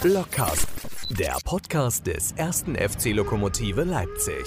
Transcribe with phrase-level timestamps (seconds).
[0.00, 0.68] Blockcast,
[1.18, 4.46] der Podcast des ersten FC Lokomotive Leipzig.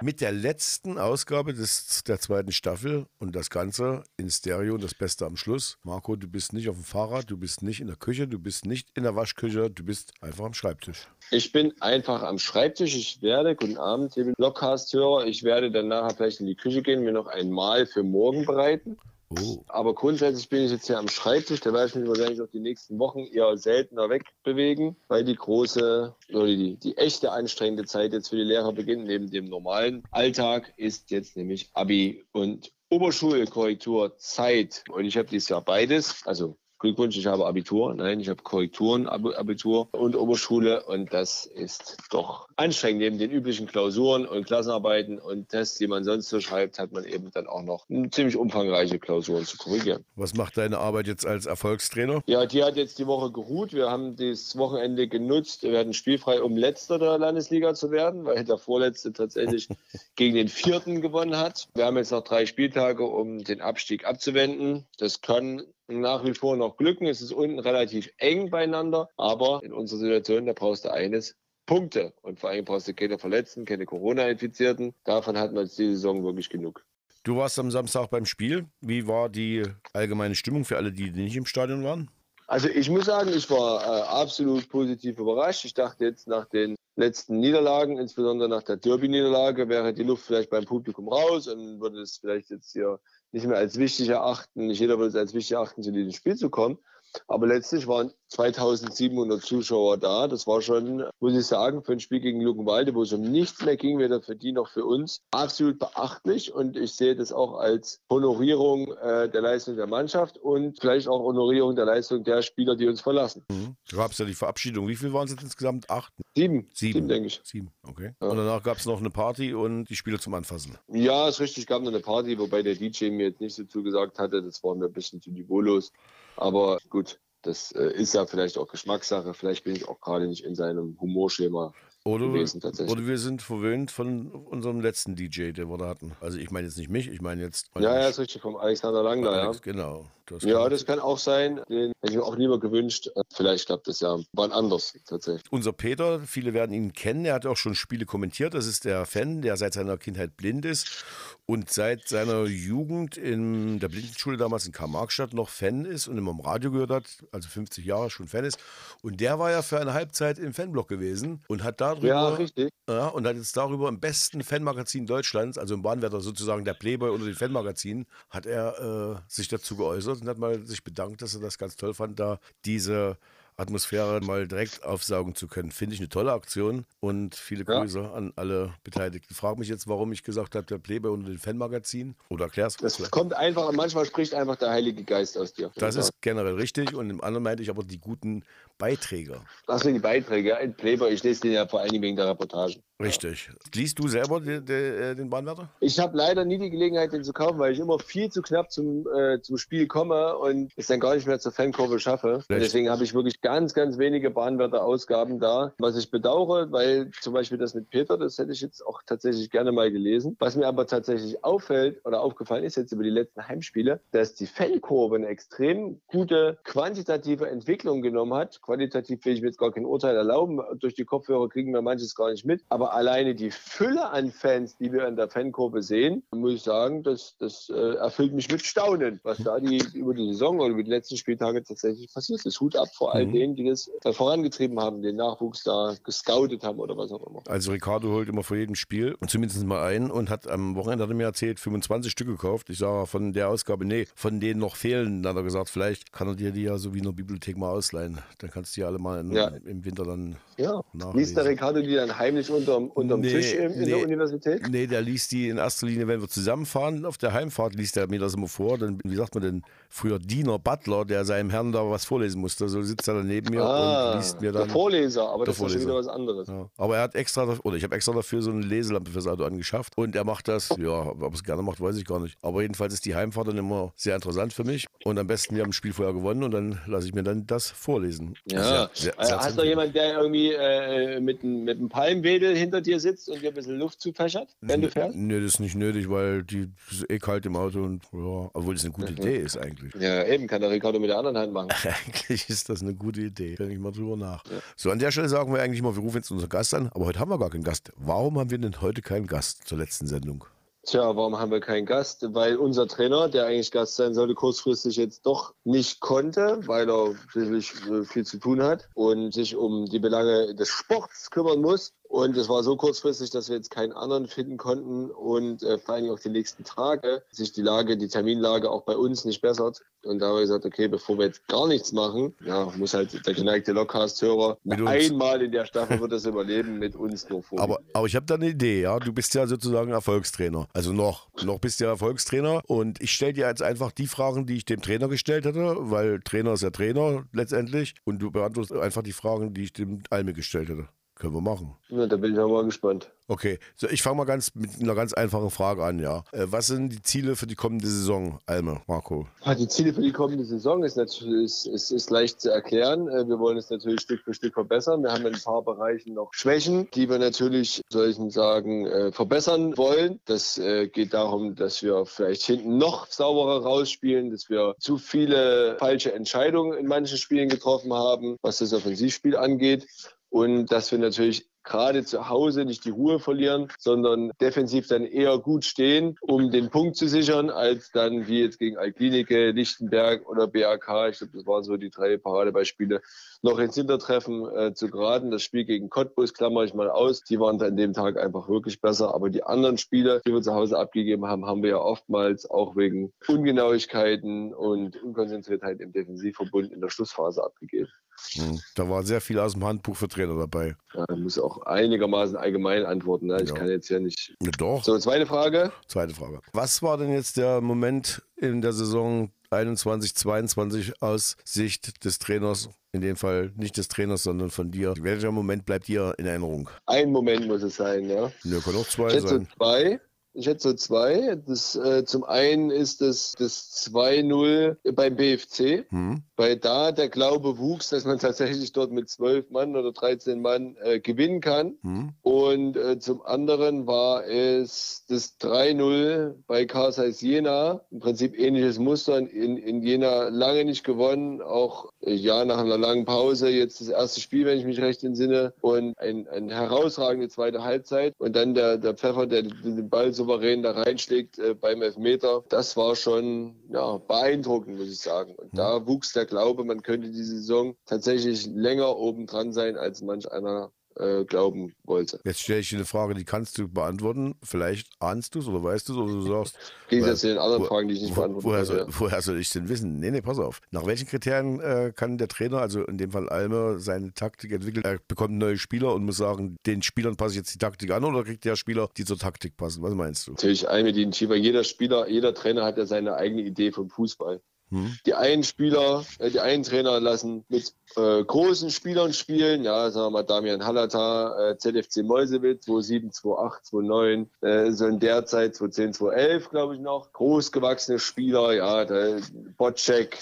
[0.00, 4.94] Mit der letzten Ausgabe des, der zweiten Staffel und das Ganze in Stereo und das
[4.94, 5.76] Beste am Schluss.
[5.82, 8.64] Marco, du bist nicht auf dem Fahrrad, du bist nicht in der Küche, du bist
[8.64, 11.08] nicht in der Waschküche, du bist einfach am Schreibtisch.
[11.32, 12.94] Ich bin einfach am Schreibtisch.
[12.94, 17.02] Ich werde, guten Abend, liebe Blockcast-Hörer, ich werde dann nachher vielleicht in die Küche gehen,
[17.02, 18.98] mir noch ein Mahl für morgen bereiten.
[19.38, 19.62] Oh.
[19.68, 21.60] Aber grundsätzlich bin ich jetzt hier am Schreibtisch.
[21.60, 26.16] Da werde ich mich wahrscheinlich auch die nächsten Wochen eher seltener wegbewegen, weil die große
[26.32, 29.04] oder die, die echte anstrengende Zeit jetzt für die Lehrer beginnt.
[29.04, 34.82] Neben dem normalen Alltag ist jetzt nämlich Abi und Oberschulkorrekturzeit.
[34.90, 36.26] Und ich habe dieses Jahr beides.
[36.26, 37.94] Also Glückwunsch, ich habe Abitur.
[37.94, 40.82] Nein, ich habe Korrekturen, Abitur und Oberschule.
[40.84, 43.00] Und das ist doch anstrengend.
[43.00, 47.04] Neben den üblichen Klausuren und Klassenarbeiten und Tests, die man sonst so schreibt, hat man
[47.04, 50.04] eben dann auch noch ziemlich umfangreiche Klausuren zu korrigieren.
[50.16, 52.22] Was macht deine Arbeit jetzt als Erfolgstrainer?
[52.26, 53.74] Ja, die hat jetzt die Woche geruht.
[53.74, 55.62] Wir haben das Wochenende genutzt.
[55.62, 59.68] Wir werden spielfrei, um Letzter der Landesliga zu werden, weil der Vorletzte tatsächlich
[60.16, 61.68] gegen den Vierten gewonnen hat.
[61.74, 64.86] Wir haben jetzt noch drei Spieltage, um den Abstieg abzuwenden.
[64.96, 65.62] Das kann
[65.98, 67.06] nach wie vor noch glücken.
[67.06, 72.12] Es ist unten relativ eng beieinander, aber in unserer Situation, da brauchst du eines, Punkte.
[72.22, 74.92] Und vor allem brauchst du keine Verletzten, keine Corona-Infizierten.
[75.04, 76.84] Davon hat man diese Saison wirklich genug.
[77.22, 78.66] Du warst am Samstag beim Spiel.
[78.80, 82.10] Wie war die allgemeine Stimmung für alle, die nicht im Stadion waren?
[82.46, 85.64] Also ich muss sagen, ich war äh, absolut positiv überrascht.
[85.64, 90.50] Ich dachte jetzt nach den letzten Niederlagen, insbesondere nach der Derby-Niederlage, wäre die Luft vielleicht
[90.50, 92.98] beim Publikum raus und würde es vielleicht jetzt hier
[93.32, 94.66] nicht mehr als wichtig erachten.
[94.66, 96.78] Nicht jeder würde es als wichtig erachten, zu diesem Spiel zu kommen.
[97.26, 100.28] Aber letztlich waren 2700 Zuschauer da.
[100.28, 103.64] Das war schon, muss ich sagen, für ein Spiel gegen Luckenwalde, wo es um nichts
[103.64, 106.52] mehr ging, weder für die noch für uns, absolut beachtlich.
[106.52, 111.20] Und ich sehe das auch als Honorierung äh, der Leistung der Mannschaft und vielleicht auch
[111.20, 113.44] Honorierung der Leistung der Spieler, die uns verlassen.
[113.50, 113.76] Mhm.
[113.88, 114.86] Du gab's ja die Verabschiedung.
[114.86, 115.90] Wie viel waren es jetzt insgesamt?
[115.90, 116.12] Acht?
[116.36, 116.68] Sieben.
[116.72, 117.40] Sieben, Sieben denke ich.
[117.44, 118.14] Sieben, okay.
[118.22, 118.28] Ja.
[118.28, 120.78] Und danach gab es noch eine Party und die Spieler zum Anfassen.
[120.88, 121.64] Ja, ist richtig.
[121.64, 124.42] Es gab noch eine Party, wobei der DJ mir jetzt nicht so zugesagt hatte.
[124.42, 125.92] Das war mir ein bisschen zu niveaulos.
[126.36, 129.34] Aber gut, das äh, ist ja vielleicht auch Geschmackssache.
[129.34, 131.72] Vielleicht bin ich auch gerade nicht in seinem Humorschema
[132.04, 132.92] oder, gewesen tatsächlich.
[132.92, 136.12] Oder wir sind verwöhnt von unserem letzten DJ, den wir da hatten.
[136.20, 137.70] Also ich meine jetzt nicht mich, ich meine jetzt...
[137.78, 139.72] Ja, ja, ist richtig, vom Alexander Langler, Alex, ja.
[139.72, 140.06] Genau.
[140.30, 141.60] Das ja, das kann auch sein.
[141.68, 143.10] Den hätte ich mir auch lieber gewünscht.
[143.32, 145.50] Vielleicht klappt das ja wann anders tatsächlich.
[145.50, 148.54] Unser Peter, viele werden ihn kennen, er hat auch schon Spiele kommentiert.
[148.54, 151.04] Das ist der Fan, der seit seiner Kindheit blind ist
[151.46, 156.30] und seit seiner Jugend in der Blindenschule damals in Karl-Marx-Stadt noch Fan ist und immer
[156.30, 158.58] im Radio gehört hat, also 50 Jahre schon Fan ist.
[159.02, 162.70] Und der war ja für eine Halbzeit im Fanblock gewesen und hat darüber, ja, richtig.
[162.88, 167.10] Ja, und hat jetzt darüber im besten Fanmagazin Deutschlands, also im Bahnwetter sozusagen der Playboy
[167.10, 171.34] unter den Fanmagazinen, hat er äh, sich dazu geäußert und hat mal sich bedankt, dass
[171.34, 173.16] er das ganz toll fand, da diese
[173.60, 175.70] Atmosphäre mal direkt aufsaugen zu können.
[175.70, 178.12] Finde ich eine tolle Aktion und viele Grüße ja.
[178.12, 179.34] an alle Beteiligten.
[179.34, 182.76] Frag mich jetzt, warum ich gesagt habe, der Playboy unter den Fanmagazin oder erklär's.
[182.78, 183.12] Das vielleicht.
[183.12, 185.70] kommt einfach, manchmal spricht einfach der Heilige Geist aus dir.
[185.76, 188.44] Das ist generell richtig und im anderen meinte ich aber die guten
[188.80, 189.40] Beiträge.
[189.66, 190.56] Das sind die Beiträge.
[190.56, 192.82] Ein Playboy, ich lese den ja vor allen Dingen wegen der Reportagen.
[193.00, 193.50] Richtig.
[193.74, 195.70] Liest du selber den, den, den Bahnwärter?
[195.80, 198.70] Ich habe leider nie die Gelegenheit, den zu kaufen, weil ich immer viel zu knapp
[198.70, 202.44] zum, äh, zum Spiel komme und es dann gar nicht mehr zur Fankurve schaffe.
[202.50, 207.56] Deswegen habe ich wirklich ganz, ganz wenige Bahnwärter-Ausgaben da, was ich bedauere, weil zum Beispiel
[207.56, 210.36] das mit Peter, das hätte ich jetzt auch tatsächlich gerne mal gelesen.
[210.38, 214.46] Was mir aber tatsächlich auffällt oder aufgefallen ist jetzt über die letzten Heimspiele, dass die
[214.46, 218.60] Fankurve eine extrem gute quantitative Entwicklung genommen hat.
[218.70, 220.60] Qualitativ will ich mir jetzt gar kein Urteil erlauben.
[220.78, 222.62] Durch die Kopfhörer kriegen wir manches gar nicht mit.
[222.68, 227.02] Aber alleine die Fülle an Fans, die wir in der Fankurve sehen, muss ich sagen,
[227.02, 230.84] das, das äh, erfüllt mich mit Staunen, was da die, über die Saison oder über
[230.84, 232.60] die letzten Spieltage tatsächlich passiert ist.
[232.60, 233.32] Hut ab vor all mhm.
[233.32, 237.42] denen, die das da vorangetrieben haben, den Nachwuchs da gescoutet haben oder was auch immer.
[237.48, 241.02] Also Ricardo holt immer vor jedem Spiel und zumindest mal ein und hat am Wochenende
[241.02, 242.70] hat er mir erzählt, 25 Stück gekauft.
[242.70, 245.24] Ich sage von der Ausgabe, nee, von denen noch fehlen.
[245.24, 247.58] Dann hat er gesagt, vielleicht kann er dir die ja so wie in der Bibliothek
[247.58, 248.20] mal ausleihen.
[248.38, 249.48] Dann kannst du die alle mal in, ja.
[249.64, 250.82] im Winter dann ja.
[251.14, 254.68] Liest der Ricardo die dann heimlich unterm, unterm nee, Tisch in, in nee, der Universität?
[254.68, 257.06] Nee, der liest die in erster Linie, wenn wir zusammenfahren.
[257.06, 258.76] Auf der Heimfahrt liest er mir das immer vor.
[258.76, 262.68] Dann, wie sagt man denn, früher Diener, Butler, der seinem Herrn da was vorlesen musste.
[262.68, 264.64] So sitzt er dann neben mir Ah, und liest mir dann.
[264.64, 266.08] der Vorleser, aber Der das ist ja schon wieder Vorleser.
[266.10, 266.48] was anderes.
[266.48, 266.70] Ja.
[266.76, 269.96] Aber er hat extra, oder ich habe extra dafür so eine Leselampe fürs Auto angeschafft
[269.96, 272.36] und er macht das, ja, ob er es gerne macht, weiß ich gar nicht.
[272.42, 275.62] Aber jedenfalls ist die Heimfahrt dann immer sehr interessant für mich und am besten, wir
[275.62, 278.34] haben ein Spiel vorher gewonnen und dann lasse ich mir dann das vorlesen.
[278.50, 279.66] Ja, Sehr- sehr- Äh, sehr hast du zentral.
[279.66, 283.54] jemand, der irgendwie äh, mit, einem- mit einem Palmwedel hinter dir sitzt und dir ein
[283.54, 285.16] bisschen Luft zufächert, wenn du fährst?
[285.16, 288.74] Nee, das ist nicht nötig, weil die ist eh kalt im Auto und ja, obwohl
[288.74, 289.18] das eine gute Mhm.
[289.18, 289.94] Idee ist eigentlich.
[290.00, 291.68] Ja, eben, kann der Ricardo mit der anderen Hand machen.
[291.84, 293.54] Eigentlich ist das eine gute Idee.
[293.56, 294.42] Denke ich mal drüber nach.
[294.76, 297.06] So, an der Stelle sagen wir eigentlich immer, wir rufen jetzt unseren Gast an, aber
[297.06, 297.92] heute haben wir gar keinen Gast.
[297.96, 300.44] Warum haben wir denn heute keinen Gast zur letzten Sendung?
[300.86, 302.34] Tja, warum haben wir keinen Gast?
[302.34, 307.14] Weil unser Trainer, der eigentlich Gast sein sollte, kurzfristig jetzt doch nicht konnte, weil er
[307.28, 311.92] schließlich äh, viel zu tun hat und sich um die Belange des Sports kümmern muss.
[312.10, 315.94] Und es war so kurzfristig, dass wir jetzt keinen anderen finden konnten und äh, vor
[315.94, 319.80] allem auch die nächsten Tage sich die Lage, die Terminlage auch bei uns nicht bessert.
[320.02, 323.24] Und da haben wir gesagt, okay, bevor wir jetzt gar nichts machen, ja, muss halt
[323.24, 327.60] der geneigte Lockcast-Hörer einmal in der Staffel wird das überleben, mit uns nur vor.
[327.60, 328.98] Aber, aber ich habe da eine Idee, ja.
[328.98, 330.66] Du bist ja sozusagen Erfolgstrainer.
[330.72, 331.28] Also noch.
[331.44, 332.62] Noch bist du ja Erfolgstrainer.
[332.66, 336.18] Und ich stelle dir jetzt einfach die Fragen, die ich dem Trainer gestellt hätte, weil
[336.24, 337.94] Trainer ist ja Trainer letztendlich.
[338.02, 340.88] Und du beantwortest einfach die Fragen, die ich dem Alme gestellt hätte.
[341.20, 341.76] Können wir machen.
[341.90, 343.10] ja, da bin ich auch mal gespannt.
[343.28, 346.24] Okay, so ich fange mal ganz mit einer ganz einfachen Frage an, ja.
[346.32, 349.26] Äh, was sind die Ziele für die kommende Saison, Alme, Marco?
[349.44, 353.06] Ja, Die Ziele für die kommende Saison ist natürlich ist, ist, ist leicht zu erklären.
[353.06, 355.02] Äh, Wir wollen es natürlich Stück für Stück verbessern.
[355.02, 359.12] Wir haben in ein paar Bereichen noch Schwächen, die wir natürlich, soll ich sagen, äh,
[359.12, 360.20] verbessern wollen.
[360.24, 360.58] Das
[360.92, 366.78] geht darum, dass wir vielleicht hinten noch sauberer rausspielen, dass wir zu viele falsche Entscheidungen
[366.78, 369.86] in manchen Spielen getroffen haben, was das Offensivspiel angeht.
[370.30, 375.38] Und dass wir natürlich gerade zu Hause nicht die Ruhe verlieren, sondern defensiv dann eher
[375.38, 380.48] gut stehen, um den Punkt zu sichern, als dann wie jetzt gegen Alklinike, Lichtenberg oder
[380.48, 381.10] BAK.
[381.10, 383.00] Ich glaube, das waren so die drei Paradebeispiele,
[383.42, 385.30] noch ins Hintertreffen äh, zu geraten.
[385.30, 387.22] Das Spiel gegen Cottbus klammer ich mal aus.
[387.22, 389.14] Die waren an dem Tag einfach wirklich besser.
[389.14, 392.74] Aber die anderen Spiele, die wir zu Hause abgegeben haben, haben wir ja oftmals auch
[392.74, 397.88] wegen Ungenauigkeiten und Unkonzentriertheit im Defensivverbund in der Schlussphase abgegeben.
[398.32, 398.60] Hm.
[398.74, 400.76] Da war sehr viel aus dem Handbuch für Trainer dabei.
[400.94, 403.26] Ja, muss auch einigermaßen allgemein antworten.
[403.26, 403.42] Ne?
[403.42, 403.54] Ich Ja.
[403.54, 404.34] kann jetzt ja nicht.
[404.42, 404.82] Ja, doch.
[404.84, 405.72] So, zweite Frage.
[405.88, 406.40] Zweite Frage.
[406.52, 412.68] Was war denn jetzt der Moment in der Saison 21, 22 aus Sicht des Trainers?
[412.92, 414.94] In dem Fall nicht des Trainers, sondern von dir.
[415.00, 416.68] Welcher Moment bleibt dir in Erinnerung?
[416.86, 418.32] Ein Moment muss es sein, ja.
[418.42, 419.48] Nö, können auch Ich zwei so sein.
[419.56, 420.00] zwei.
[420.32, 421.36] Ich hätte so zwei.
[421.46, 426.22] Das, äh, zum einen ist das, das 2-0 beim BFC, Hm?
[426.40, 430.74] Weil da der Glaube wuchs, dass man tatsächlich dort mit 12 Mann oder 13 Mann
[430.82, 431.74] äh, gewinnen kann.
[431.82, 432.14] Hm?
[432.22, 437.82] Und äh, zum anderen war es das 3-0 bei Karl Zeiss Jena.
[437.90, 439.18] Im Prinzip ähnliches Muster.
[439.18, 441.42] In, in Jena lange nicht gewonnen.
[441.42, 443.50] Auch äh, ja nach einer langen Pause.
[443.50, 445.52] Jetzt das erste Spiel, wenn ich mich recht entsinne.
[445.60, 448.14] Und ein, ein herausragende zweite Halbzeit.
[448.16, 452.44] Und dann der, der Pfeffer, der den Ball souverän da reinschlägt äh, beim Elfmeter.
[452.48, 455.34] Das war schon ja, beeindruckend, muss ich sagen.
[455.34, 460.02] Und da wuchs der Glaube, man könnte die Saison tatsächlich länger oben dran sein, als
[460.02, 462.20] manch einer äh, glauben wollte.
[462.24, 464.34] Jetzt stelle ich dir eine Frage, die kannst du beantworten.
[464.42, 466.56] Vielleicht ahnst du es oder weißt du es oder du sagst.
[466.84, 469.22] Im Gegensatz zu den anderen wo- Fragen, die ich nicht wo- beantworten woher, soll, woher
[469.22, 469.98] soll ich denn wissen?
[469.98, 470.60] Nee, nee, pass auf.
[470.70, 474.84] Nach welchen Kriterien äh, kann der Trainer, also in dem Fall Alme, seine Taktik entwickeln?
[474.84, 478.04] Er bekommt neue Spieler und muss sagen, den Spielern passe ich jetzt die Taktik an
[478.04, 479.82] oder kriegt der Spieler, die zur Taktik passen?
[479.82, 480.32] Was meinst du?
[480.32, 484.40] Natürlich Almedin weil jeder Spieler, jeder Trainer hat ja seine eigene Idee vom Fußball.
[484.70, 484.96] Hm?
[485.04, 490.06] Die einen Spieler, äh, die einen Trainer lassen mit äh, großen Spielern spielen, ja, sagen
[490.06, 495.56] wir mal Damian Halata, äh, ZFC Meuselwitz, 27, 28, 29, äh, so in der Zeit
[495.56, 497.12] 2010, 2011, glaube ich noch.
[497.12, 499.18] Großgewachsene Spieler, ja, da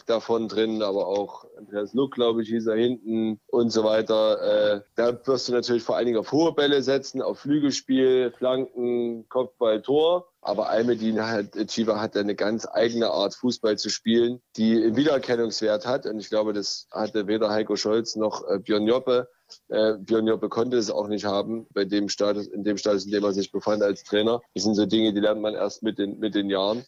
[0.06, 4.76] davon drin, aber auch Andreas Luck, glaube ich, hieß er hinten und so weiter.
[4.76, 9.28] Äh, da wirst du natürlich vor allen Dingen auf hohe Bälle setzen, auf Flügelspiel, Flanken,
[9.28, 10.28] Kopfball, Tor.
[10.40, 15.84] Aber Almedin hat, Chiva hat eine ganz eigene Art, Fußball zu spielen, die einen Wiedererkennungswert
[15.84, 16.06] hat.
[16.06, 19.28] Und ich glaube, das hatte weder Heiko Scholz noch äh, Björn Joppe.
[19.68, 23.10] Äh, Björn Joppe konnte es auch nicht haben, bei dem Status, in dem Status, in
[23.10, 24.40] dem er sich befand als Trainer.
[24.54, 26.84] Das sind so Dinge, die lernt man erst mit den, mit den Jahren.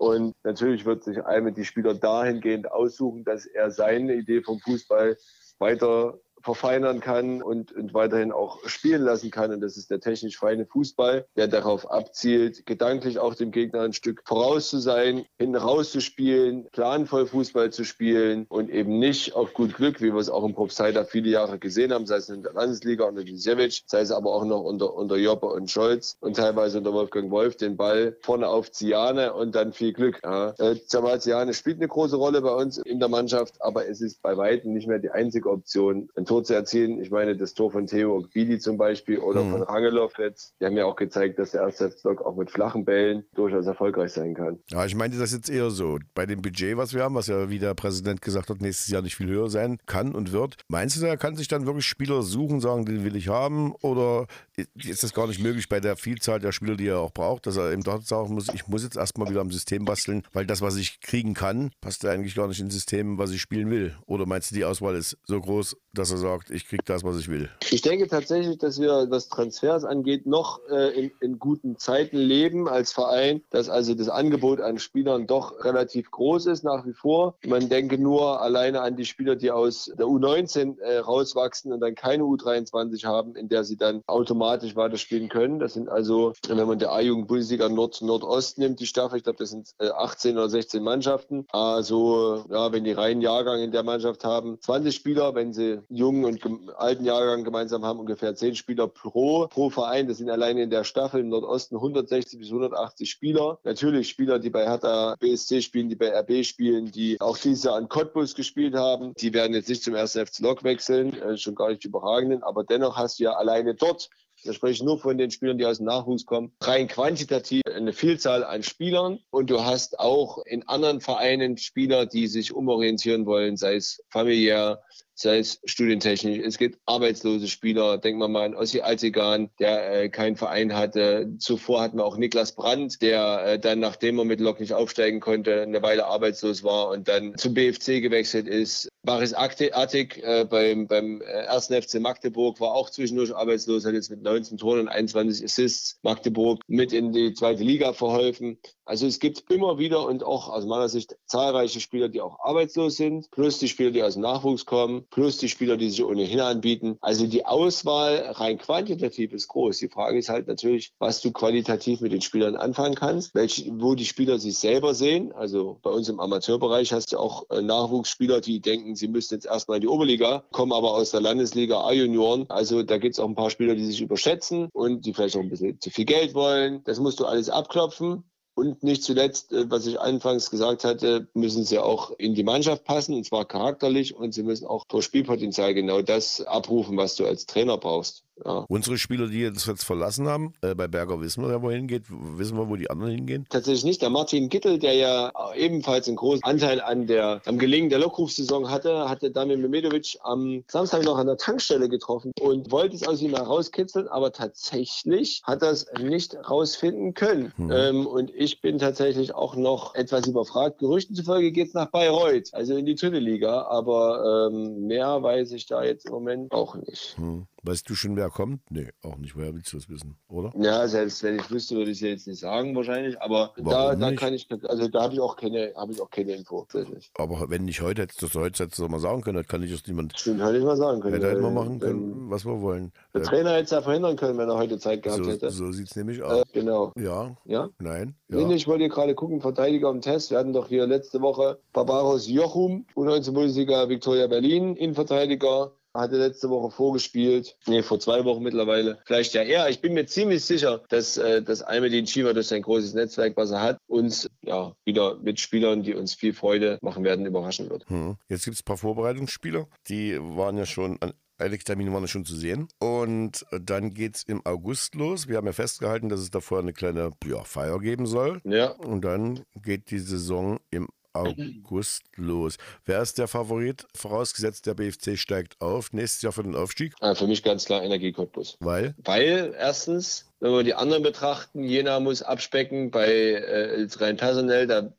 [0.00, 5.18] Und natürlich wird sich Alme die Spieler dahingehend aussuchen, dass er seine Idee vom Fußball
[5.58, 9.52] weiter verfeinern kann und, und weiterhin auch spielen lassen kann.
[9.52, 13.92] Und das ist der technisch feine Fußball, der darauf abzielt, gedanklich auch dem Gegner ein
[13.92, 19.74] Stück voraus zu sein, hinten rauszuspielen, planvoll Fußball zu spielen und eben nicht auf gut
[19.74, 22.52] Glück, wie wir es auch im Propsteida viele Jahre gesehen haben, sei es in der
[22.52, 26.78] Landesliga unter Gisewitsch, sei es aber auch noch unter, unter Joppe und Scholz und teilweise
[26.78, 30.20] unter Wolfgang Wolf, den Ball vorne auf Ziane und dann viel Glück.
[30.22, 30.54] Ja.
[30.58, 34.36] Äh, Ziane spielt eine große Rolle bei uns in der Mannschaft, aber es ist bei
[34.36, 37.00] weitem nicht mehr die einzige Option, ein Tor zu erzielen.
[37.00, 39.50] Ich meine, das Tor von Theo Ogbidi zum Beispiel oder mhm.
[39.50, 42.84] von Rangelov jetzt, die haben ja auch gezeigt, dass der erste Block auch mit flachen
[42.84, 44.60] Bällen durchaus erfolgreich sein kann.
[44.68, 45.98] Ja, ich meinte das jetzt eher so.
[46.14, 49.02] Bei dem Budget, was wir haben, was ja, wie der Präsident gesagt hat, nächstes Jahr
[49.02, 50.58] nicht viel höher sein kann und wird.
[50.68, 53.74] Meinst du, er kann sich dann wirklich Spieler suchen, sagen, den will ich haben?
[53.82, 54.28] Oder
[54.76, 57.56] ist das gar nicht möglich bei der Vielzahl der Spieler, die er auch braucht, dass
[57.56, 60.62] er eben dort sagen muss, ich muss jetzt erstmal wieder am System basteln, weil das,
[60.62, 63.96] was ich kriegen kann, passt ja eigentlich gar nicht ins System, was ich spielen will?
[64.06, 67.18] Oder meinst du, die Auswahl ist so groß, dass er sagt, ich kriege das, was
[67.18, 67.48] ich will?
[67.70, 72.68] Ich denke tatsächlich, dass wir, was Transfers angeht, noch äh, in, in guten Zeiten leben
[72.68, 77.34] als Verein, dass also das Angebot an Spielern doch relativ groß ist nach wie vor.
[77.46, 81.94] Man denke nur alleine an die Spieler, die aus der U19 äh, rauswachsen und dann
[81.94, 85.58] keine U23 haben, in der sie dann automatisch weiterspielen können.
[85.58, 89.50] Das sind also, wenn man der A-Jugend-Bundesliga Nord Nordost nimmt, die Staffel, ich glaube, das
[89.50, 91.46] sind äh, 18 oder 16 Mannschaften.
[91.50, 96.24] Also, ja, wenn die reinen Jahrgang in der Mannschaft haben, 20 Spieler, wenn sie jungen
[96.24, 100.08] und alten Jahrgang gemeinsam haben, ungefähr 10 Spieler pro, pro Verein.
[100.08, 103.58] Das sind alleine in der Staffel im Nordosten 160 bis 180 Spieler.
[103.64, 107.76] Natürlich Spieler, die bei Hertha BSC spielen, die bei RB spielen, die auch dieses Jahr
[107.76, 109.12] an Cottbus gespielt haben.
[109.20, 112.64] Die werden jetzt nicht zum ersten FC Lok wechseln, äh, schon gar nicht überragenden, aber
[112.64, 114.10] dennoch hast du ja alleine dort
[114.44, 116.52] da spreche ich nur von den Spielern, die aus dem Nachwuchs kommen.
[116.62, 119.18] Rein quantitativ eine Vielzahl an Spielern.
[119.30, 124.82] Und du hast auch in anderen Vereinen Spieler, die sich umorientieren wollen, sei es familiär,
[125.20, 126.38] sei es studientechnisch.
[126.38, 127.98] Es gibt arbeitslose Spieler.
[127.98, 131.30] Denken wir mal an Ossi Altigan, der äh, keinen Verein hatte.
[131.38, 135.20] Zuvor hatten wir auch Niklas Brandt, der äh, dann, nachdem er mit Lok nicht aufsteigen
[135.20, 138.88] konnte, eine Weile arbeitslos war und dann zum BFC gewechselt ist.
[139.02, 144.10] Baris Attik äh, beim, beim äh, ersten FC Magdeburg war auch zwischendurch arbeitslos, hat jetzt
[144.10, 148.58] mit 19 Toren und 21 Assists Magdeburg mit in die zweite Liga verholfen.
[148.90, 152.96] Also es gibt immer wieder und auch aus meiner Sicht zahlreiche Spieler, die auch arbeitslos
[152.96, 156.40] sind, plus die Spieler, die aus dem Nachwuchs kommen, plus die Spieler, die sich ohnehin
[156.40, 156.98] anbieten.
[157.00, 159.78] Also die Auswahl rein quantitativ ist groß.
[159.78, 163.94] Die Frage ist halt natürlich, was du qualitativ mit den Spielern anfangen kannst, welch, wo
[163.94, 165.30] die Spieler sich selber sehen.
[165.34, 169.46] Also bei uns im Amateurbereich hast du auch äh, Nachwuchsspieler, die denken, sie müssten jetzt
[169.46, 172.50] erstmal in die Oberliga, kommen aber aus der Landesliga A-Junioren.
[172.50, 175.42] Also da gibt es auch ein paar Spieler, die sich überschätzen und die vielleicht auch
[175.42, 176.82] ein bisschen zu viel Geld wollen.
[176.82, 178.24] Das musst du alles abklopfen.
[178.60, 182.84] Und nicht zuletzt, äh, was ich anfangs gesagt hatte, müssen sie auch in die Mannschaft
[182.84, 187.24] passen, und zwar charakterlich, und sie müssen auch vor Spielpotenzial genau das abrufen, was du
[187.24, 188.22] als Trainer brauchst.
[188.44, 188.64] Ja.
[188.68, 192.04] Unsere Spieler, die jetzt, jetzt verlassen haben, äh, bei Berger wissen wir ja, wo hingeht.
[192.08, 193.46] Wissen wir, wo die anderen hingehen?
[193.48, 194.02] Tatsächlich nicht.
[194.02, 198.70] Der Martin Gittel, der ja ebenfalls einen großen Anteil an der, am Gelingen der Lockrufsaison
[198.70, 203.20] hatte, hatte Damir Memedovic am Samstag noch an der Tankstelle getroffen und wollte es aus
[203.20, 207.52] ihm herauskitzeln, aber tatsächlich hat er es nicht rausfinden können.
[207.56, 207.70] Hm.
[207.70, 210.78] Ähm, und ich bin tatsächlich auch noch etwas überfragt.
[210.78, 215.52] Gerüchten zufolge geht es nach Bayreuth, also in die dritte Liga, aber ähm, mehr weiß
[215.52, 217.16] ich da jetzt im Moment auch nicht.
[217.16, 217.46] Hm.
[217.62, 218.62] Weißt du schon, wer kommt?
[218.70, 219.36] Nee, auch nicht.
[219.36, 220.52] Woher willst du das wissen, oder?
[220.58, 223.20] Ja, selbst wenn ich wüsste, würde ich es jetzt nicht sagen, wahrscheinlich.
[223.20, 226.32] Aber da, da kann ich, also da habe ich auch keine, habe ich auch keine
[226.32, 226.66] Info.
[227.14, 229.72] Aber wenn nicht heute, hättest du das heute hättest du mal sagen können, kann ich
[229.72, 230.18] das niemand.
[230.18, 231.14] Stimmt, hätte ich mal sagen können.
[231.14, 232.92] Hätte halt mal machen können, was wir wollen.
[233.14, 235.50] Der Trainer hätte es ja verhindern können, wenn er heute Zeit gehabt so, hätte.
[235.50, 236.40] So sieht es nämlich aus.
[236.40, 236.92] Äh, genau.
[236.96, 237.36] Ja.
[237.44, 237.68] Ja?
[237.78, 238.14] Nein.
[238.28, 238.36] Ja.
[238.38, 240.30] Nee, ich wollte gerade gucken, Verteidiger im Test.
[240.30, 246.70] Wir hatten doch hier letzte Woche Barbaros Jochum, U19-Bundesliga Victoria Berlin, Innenverteidiger hatte letzte Woche
[246.70, 247.56] vorgespielt.
[247.66, 248.98] Nee, vor zwei Wochen mittlerweile.
[249.04, 249.68] Vielleicht ja eher.
[249.68, 253.50] Ich bin mir ziemlich sicher, dass, äh, dass Almedin Chiva durch sein großes Netzwerk, was
[253.50, 257.88] er hat, uns ja wieder mit Spielern, die uns viel Freude machen werden, überraschen wird.
[257.88, 258.16] Hm.
[258.28, 259.66] Jetzt gibt es ein paar Vorbereitungsspieler.
[259.88, 262.68] Die waren ja schon an Einige Termine waren schon zu sehen.
[262.78, 265.26] Und dann geht es im August los.
[265.26, 268.42] Wir haben ja festgehalten, dass es davor eine kleine ja, Feier geben soll.
[268.44, 268.72] Ja.
[268.72, 272.56] Und dann geht die Saison im August los.
[272.84, 273.86] Wer ist der Favorit?
[273.94, 275.92] Vorausgesetzt, der BFC steigt auf.
[275.92, 276.94] Nächstes Jahr für den Aufstieg?
[277.00, 278.56] Ah, für mich ganz klar Energie Cottbus.
[278.60, 278.94] Weil?
[279.04, 284.90] Weil erstens Wenn wir die anderen betrachten, Jena muss abspecken bei äh, rein personell, da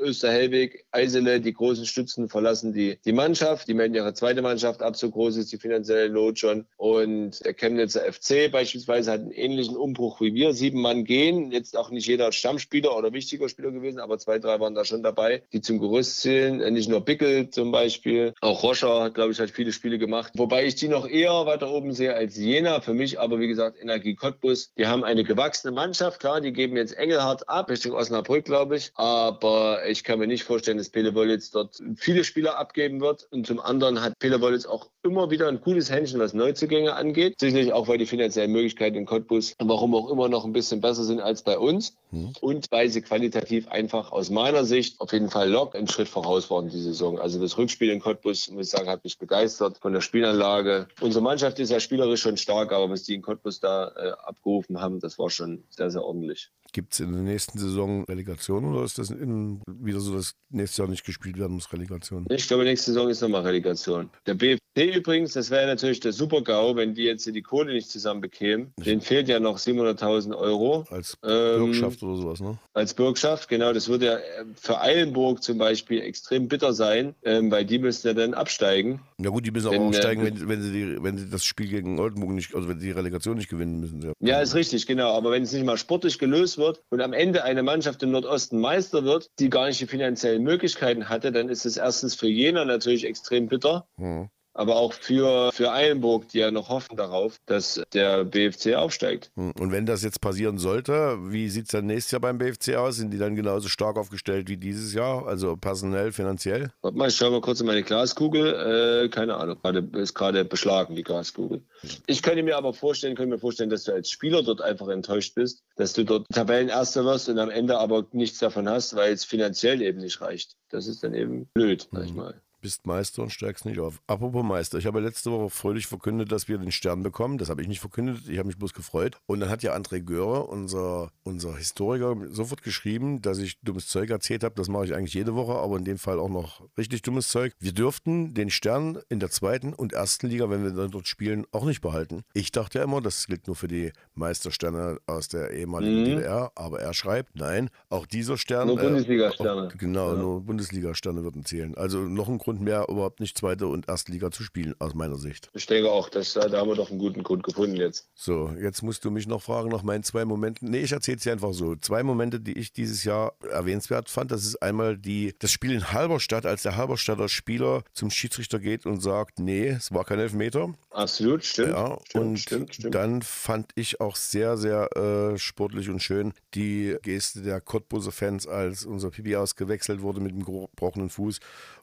[0.00, 4.96] Österhelwig, Eisele, die großen Stützen verlassen die, die Mannschaft, die melden ihre zweite Mannschaft ab,
[4.96, 6.66] so groß ist die finanzielle Not schon.
[6.76, 10.52] Und der Chemnitzer FC beispielsweise hat einen ähnlichen Umbruch wie wir.
[10.52, 14.60] Sieben Mann gehen, jetzt auch nicht jeder Stammspieler oder wichtiger Spieler gewesen, aber zwei, drei
[14.60, 16.72] waren da schon dabei, die zum Gerüst zählen.
[16.72, 20.32] Nicht nur Bickel zum Beispiel, auch Roscher, glaube ich, hat viele Spiele gemacht.
[20.36, 22.80] Wobei ich die noch eher weiter oben sehe als Jena.
[22.80, 24.72] Für mich aber, wie gesagt, Energie Cottbus.
[24.82, 28.90] Die haben eine gewachsene Mannschaft, klar, die geben jetzt Engelhardt ab, Richtung Osnabrück, glaube ich.
[28.96, 33.28] Aber ich kann mir nicht vorstellen, dass Pele Wollitz dort viele Spieler abgeben wird.
[33.30, 37.36] Und zum anderen hat Pele Wollitz auch immer wieder ein gutes Händchen, was Neuzugänge angeht.
[37.38, 41.04] Sicherlich auch, weil die finanziellen Möglichkeiten in Cottbus, warum auch immer, noch ein bisschen besser
[41.04, 41.96] sind als bei uns.
[42.10, 42.32] Mhm.
[42.40, 46.50] Und weil sie qualitativ einfach aus meiner Sicht auf jeden Fall lock einen Schritt voraus
[46.50, 47.20] waren die Saison.
[47.20, 50.88] Also das Rückspiel in Cottbus, muss ich sagen, hat mich begeistert von der Spielanlage.
[51.00, 54.71] Unsere Mannschaft ist ja spielerisch schon stark, aber was die in Cottbus da äh, abgerufen
[54.80, 56.50] haben, das war schon sehr, sehr ordentlich.
[56.72, 60.78] Gibt es in der nächsten Saison Relegation oder ist das in, wieder so, dass nächstes
[60.78, 62.26] Jahr nicht gespielt werden muss, Relegation?
[62.30, 64.08] Ich glaube, nächste Saison ist nochmal Relegation.
[64.26, 68.20] Der BFC übrigens, das wäre natürlich der Super-GAU, wenn die jetzt die Kohle nicht zusammen
[68.22, 68.72] bekämen.
[68.78, 70.86] Den fehlt ja noch 700.000 Euro.
[70.88, 72.58] Als ähm, Bürgschaft oder sowas, ne?
[72.72, 73.72] Als Bürgschaft, genau.
[73.72, 78.06] Das würde ja äh, für Eilenburg zum Beispiel extrem bitter sein, ähm, weil die müssen
[78.06, 79.00] ja dann absteigen.
[79.18, 81.68] Ja gut, die müssen auch aufsteigen, äh, wenn, wenn, sie die, wenn sie das Spiel
[81.68, 84.00] gegen Oldenburg nicht, also wenn sie die Relegation nicht gewinnen müssen.
[84.00, 85.12] Ja, ja ist richtig, genau.
[85.12, 88.58] Aber wenn es nicht mal sportlich gelöst wird und am Ende eine Mannschaft im Nordosten
[88.58, 92.64] Meister wird, die gar nicht die finanziellen Möglichkeiten hatte, dann ist es erstens für Jena
[92.64, 93.86] natürlich extrem bitter.
[93.98, 99.30] Mhm aber auch für, für Eilenburg, die ja noch hoffen darauf, dass der BFC aufsteigt.
[99.36, 102.76] Hm, und wenn das jetzt passieren sollte, wie sieht es dann nächstes Jahr beim BFC
[102.76, 102.96] aus?
[102.96, 106.70] Sind die dann genauso stark aufgestellt wie dieses Jahr, also personell, finanziell?
[106.82, 109.04] Warte mal, ich schaue mal kurz in meine Glaskugel.
[109.04, 111.62] Äh, keine Ahnung, gerade, ist gerade beschlagen, die Glaskugel.
[112.06, 115.34] Ich könnte mir aber vorstellen, könnte mir vorstellen, dass du als Spieler dort einfach enttäuscht
[115.34, 119.24] bist, dass du dort Tabellenerster wirst und am Ende aber nichts davon hast, weil es
[119.24, 120.56] finanziell eben nicht reicht.
[120.70, 124.00] Das ist dann eben blöd, sag ich mal bist Meister und steigst nicht auf.
[124.06, 127.36] Apropos Meister, ich habe letzte Woche fröhlich verkündet, dass wir den Stern bekommen.
[127.36, 129.18] Das habe ich nicht verkündet, ich habe mich bloß gefreut.
[129.26, 134.08] Und dann hat ja André Göre, unser, unser Historiker, sofort geschrieben, dass ich dummes Zeug
[134.10, 134.54] erzählt habe.
[134.54, 137.52] Das mache ich eigentlich jede Woche, aber in dem Fall auch noch richtig dummes Zeug.
[137.58, 141.44] Wir dürften den Stern in der zweiten und ersten Liga, wenn wir dann dort spielen,
[141.52, 142.22] auch nicht behalten.
[142.32, 146.04] Ich dachte ja immer, das gilt nur für die Meistersterne aus der ehemaligen mhm.
[146.04, 148.68] DDR, aber er schreibt, nein, auch dieser Stern.
[148.68, 149.70] Nur Bundesliga-Sterne.
[149.72, 150.18] Äh, genau, ja.
[150.18, 151.74] nur Bundesliga-Sterne würden zählen.
[151.76, 154.94] Also noch ein Grund Grund mehr, überhaupt nicht zweite und erste Liga zu spielen, aus
[154.94, 155.48] meiner Sicht.
[155.54, 158.08] Ich denke auch, dass, da haben wir doch einen guten Grund gefunden jetzt.
[158.14, 160.70] So, jetzt musst du mich noch fragen nach meinen zwei Momenten.
[160.70, 161.74] Nee, ich erzähle es dir einfach so.
[161.76, 164.30] Zwei Momente, die ich dieses Jahr erwähnenswert fand.
[164.30, 168.84] Das ist einmal die, das Spiel in Halberstadt, als der Halberstadter Spieler zum Schiedsrichter geht
[168.84, 170.74] und sagt, nee, es war kein Elfmeter.
[170.90, 171.70] Absolut, stimmt.
[171.70, 172.94] Ja, stimmt, und stimmt, stimmt.
[172.94, 178.46] dann fand ich auch sehr, sehr äh, sportlich und schön die Geste der Cottbuser Fans,
[178.46, 181.40] als unser Pipi ausgewechselt wurde mit dem gebrochenen Fuß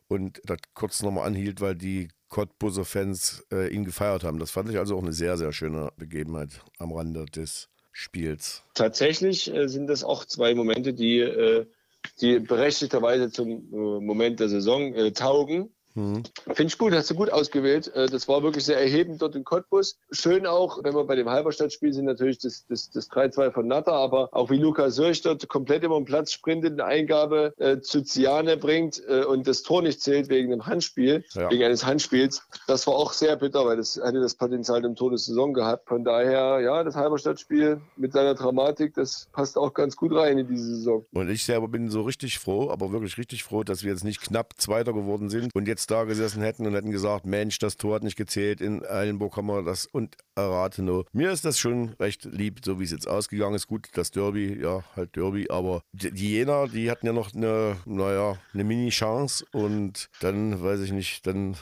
[0.10, 4.40] und das kurz nochmal anhielt, weil die Cottbuser Fans äh, ihn gefeiert haben.
[4.40, 8.64] Das fand ich also auch eine sehr, sehr schöne Begebenheit am Rande des Spiels.
[8.74, 11.66] Tatsächlich äh, sind das auch zwei Momente, die, äh,
[12.22, 15.74] die berechtigterweise zum äh, Moment der Saison äh, taugen.
[16.00, 16.24] Mhm.
[16.46, 17.94] Finde ich gut, hast du gut ausgewählt.
[17.94, 19.98] Äh, das war wirklich sehr erhebend dort in Cottbus.
[20.12, 23.94] Schön auch, wenn wir bei dem Halberstadt-Spiel sind, natürlich das, das, das 3-2 von Natter,
[23.94, 28.02] aber auch wie Lukas Sörch dort komplett über den Platz sprintet, eine Eingabe äh, zu
[28.02, 31.52] Ziane bringt äh, und das Tor nicht zählt wegen einem Handspiel, ja.
[31.52, 32.44] wegen eines Handspiels.
[32.68, 35.88] Das war auch sehr bitter, weil das hatte das Potenzial im Tor der Saison gehabt.
[35.88, 40.48] Von daher, ja, das Halberstadt-Spiel mit seiner Dramatik, das passt auch ganz gut rein in
[40.48, 41.06] diese Saison.
[41.12, 44.22] Und ich selber bin so richtig froh, aber wirklich richtig froh, dass wir jetzt nicht
[44.22, 47.96] knapp Zweiter geworden sind und jetzt da gesessen hätten und hätten gesagt, Mensch, das Tor
[47.96, 51.06] hat nicht gezählt, in Eilenburg haben wir das und errate nur.
[51.12, 53.68] Mir ist das schon recht lieb, so wie es jetzt ausgegangen ist.
[53.68, 58.38] Gut, das Derby, ja, halt Derby, aber die Jena, die hatten ja noch eine, naja,
[58.54, 61.56] eine Mini-Chance und dann weiß ich nicht, dann,